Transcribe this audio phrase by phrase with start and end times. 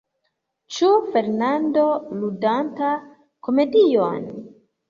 [0.77, 1.83] Ĉu Fernando
[2.23, 2.91] ludanta
[3.49, 4.27] komedion?